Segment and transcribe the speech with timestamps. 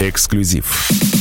[0.00, 1.19] Эксклюзив.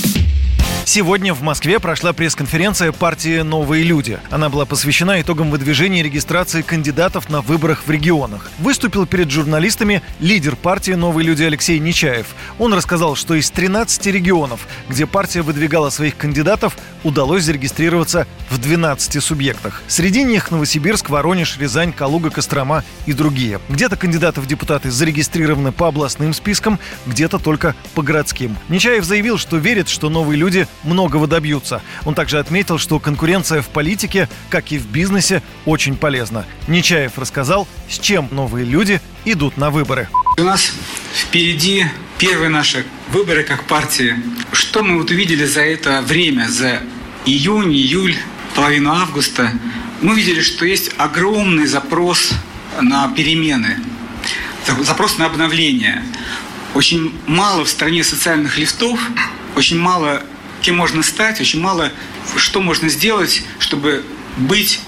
[0.92, 4.20] Сегодня в Москве прошла пресс-конференция партии «Новые люди».
[4.32, 8.50] Она была посвящена итогам выдвижения и регистрации кандидатов на выборах в регионах.
[8.58, 12.34] Выступил перед журналистами лидер партии «Новые люди» Алексей Нечаев.
[12.58, 19.24] Он рассказал, что из 13 регионов, где партия выдвигала своих кандидатов, удалось зарегистрироваться в 12
[19.24, 19.84] субъектах.
[19.88, 23.60] Среди них Новосибирск, Воронеж, Рязань, Калуга, Кострома и другие.
[23.70, 28.58] Где-то кандидаты в депутаты зарегистрированы по областным спискам, где-то только по городским.
[28.70, 31.82] Нечаев заявил, что верит, что новые люди многого добьются.
[32.06, 36.46] Он также отметил, что конкуренция в политике, как и в бизнесе, очень полезна.
[36.68, 40.10] Нечаев рассказал, с чем новые люди идут на выборы.
[40.38, 40.72] У нас
[41.14, 41.86] впереди
[42.18, 44.16] первые наши выборы как партии.
[44.52, 46.82] Что мы вот увидели за это время, за
[47.26, 48.16] июнь, июль,
[48.56, 49.52] половину августа?
[50.02, 52.32] Мы видели, что есть огромный запрос
[52.82, 53.80] на перемены,
[54.82, 56.04] запрос на обновление.
[56.74, 59.00] Очень мало в стране социальных лифтов,
[59.56, 60.24] очень мало
[60.62, 61.92] кем можно стать, очень мало
[62.38, 64.04] что можно сделать, чтобы
[64.38, 64.80] быть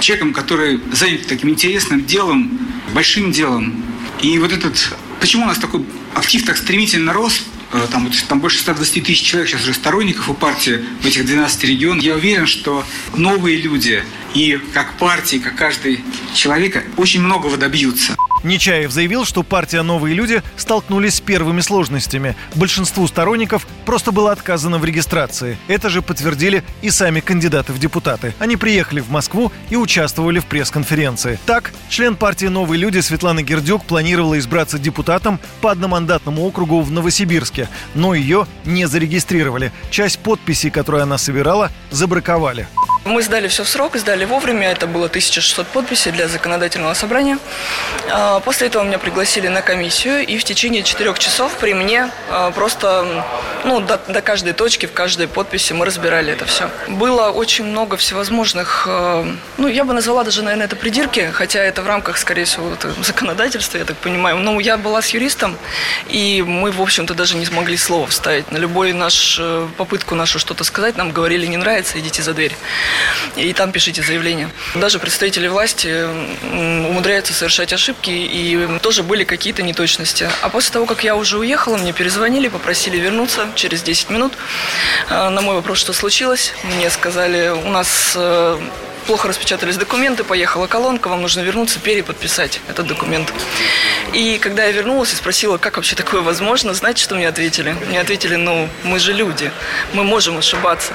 [0.00, 2.58] человеком, который занят таким интересным делом,
[2.94, 3.82] большим делом.
[4.22, 4.94] И вот этот...
[5.20, 7.42] Почему у нас такой актив так стремительно рос?
[7.72, 11.64] Э, там, там больше 120 тысяч человек сейчас уже сторонников у партии в этих 12
[11.64, 12.02] регионах.
[12.02, 12.84] Я уверен, что
[13.16, 14.04] новые люди
[14.34, 16.04] и как партии, как каждый
[16.34, 18.16] человек очень многого добьются.
[18.42, 22.36] Нечаев заявил, что партия «Новые люди» столкнулись с первыми сложностями.
[22.54, 25.56] Большинству сторонников просто было отказано в регистрации.
[25.68, 28.34] Это же подтвердили и сами кандидаты в депутаты.
[28.38, 31.38] Они приехали в Москву и участвовали в пресс-конференции.
[31.46, 37.68] Так, член партии «Новые люди» Светлана Гердюк планировала избраться депутатом по одномандатному округу в Новосибирске,
[37.94, 39.72] но ее не зарегистрировали.
[39.90, 42.68] Часть подписей, которую она собирала, забраковали.
[43.06, 44.72] Мы сдали все в срок, сдали вовремя.
[44.72, 47.38] Это было 1600 подписей для законодательного собрания.
[48.10, 52.50] А, после этого меня пригласили на комиссию, и в течение четырех часов при мне а,
[52.50, 53.24] просто
[53.64, 56.68] ну, до, до каждой точки, в каждой подписи мы разбирали это все.
[56.88, 59.24] Было очень много всевозможных, а,
[59.56, 63.78] ну, я бы назвала даже, наверное, это придирки, хотя это в рамках, скорее всего, законодательства,
[63.78, 64.38] я так понимаю.
[64.38, 65.56] Но я была с юристом,
[66.08, 68.50] и мы, в общем-то, даже не смогли слова вставить.
[68.50, 72.56] На любой наш э, попытку нашу что-то сказать, нам говорили, не нравится, идите за дверь
[73.36, 74.50] и там пишите заявление.
[74.74, 76.04] Даже представители власти
[76.88, 80.28] умудряются совершать ошибки, и тоже были какие-то неточности.
[80.42, 84.32] А после того, как я уже уехала, мне перезвонили, попросили вернуться через 10 минут.
[85.08, 88.58] А, на мой вопрос, что случилось, мне сказали, у нас э,
[89.06, 93.32] плохо распечатались документы, поехала колонка, вам нужно вернуться, переподписать этот документ.
[94.12, 97.76] И когда я вернулась и спросила, как вообще такое возможно, знаете, что мне ответили?
[97.88, 99.50] Мне ответили, ну, мы же люди,
[99.92, 100.92] мы можем ошибаться.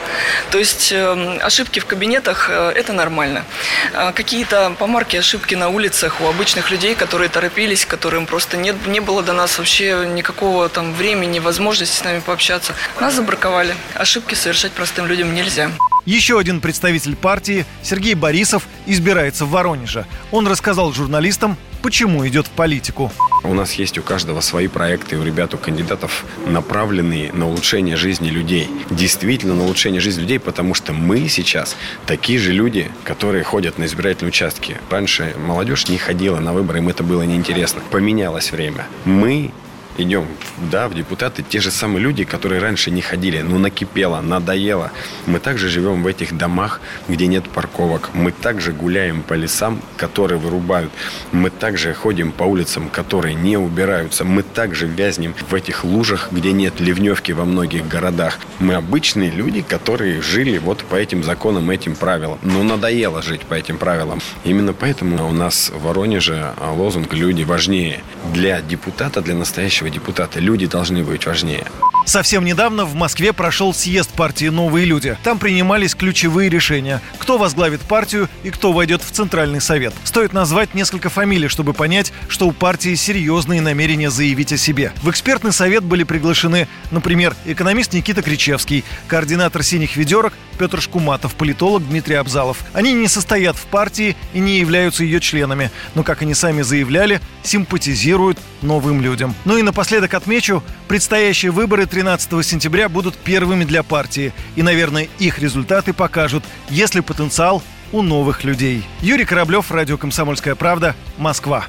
[0.52, 3.46] То есть э, ошибки в кабинетах э,– это нормально.
[3.94, 9.00] Э, какие-то помарки, ошибки на улицах у обычных людей, которые торопились, которым просто нет, не
[9.00, 12.74] было до нас вообще никакого там времени, возможности с нами пообщаться.
[13.00, 13.76] Нас забраковали.
[13.96, 15.72] Ошибки совершать простым людям нельзя.
[16.06, 20.06] Еще один представитель партии, Сергей Борисов, избирается в Воронеже.
[20.32, 23.12] Он рассказал журналистам, почему идет в политику.
[23.44, 28.30] У нас есть у каждого свои проекты, у ребят, у кандидатов направленные на улучшение жизни
[28.30, 28.70] людей.
[28.90, 31.76] Действительно на улучшение жизни людей, потому что мы сейчас
[32.06, 34.78] такие же люди, которые ходят на избирательные участки.
[34.90, 37.82] Раньше молодежь не ходила на выборы, им это было неинтересно.
[37.90, 38.88] Поменялось время.
[39.06, 39.52] Мы
[39.98, 40.26] идем,
[40.72, 44.92] да, в депутаты, те же самые люди, которые раньше не ходили, ну, накипело, надоело.
[45.26, 48.10] Мы также живем в этих домах, где нет парковок.
[48.14, 50.92] Мы также гуляем по лесам, которые вырубают.
[51.32, 54.24] Мы также ходим по улицам, которые не убираются.
[54.24, 58.40] Мы также вязнем в этих лужах, где нет ливневки во многих городах.
[58.60, 62.40] Мы обычные люди, которые жили вот по этим законам, этим правилам.
[62.44, 64.22] Но надоело жить по этим правилам.
[64.44, 68.04] Именно поэтому у нас в Воронеже лозунг «Люди важнее».
[68.34, 70.40] Для депутата, для настоящего депутата.
[70.40, 71.66] Люди должны быть важнее.
[72.06, 75.18] Совсем недавно в Москве прошел съезд партии «Новые люди».
[75.24, 77.02] Там принимались ключевые решения.
[77.20, 79.94] Кто возглавит партию и кто войдет в Центральный совет.
[80.04, 84.94] Стоит назвать несколько фамилий, чтобы понять, что у партии серьезные намерения заявить о себе.
[85.04, 91.88] В экспертный совет были приглашены, например, экономист Никита Кричевский, координатор «Синих ведерок» Петр Шкуматов, политолог
[91.88, 92.60] Дмитрий Абзалов.
[92.74, 97.20] Они не состоят в партии и не являются ее членами, но, как они сами заявляли,
[97.42, 99.34] симпатизируют новым людям.
[99.44, 104.34] Ну и напоследок отмечу, предстоящие выборы 13 сентября будут первыми для партии.
[104.56, 108.84] И, наверное, их результаты покажут, есть ли потенциал у новых людей.
[109.02, 111.66] Юрий Кораблев, Радио «Комсомольская правда», Москва.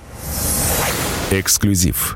[1.30, 2.10] Эксклюзив.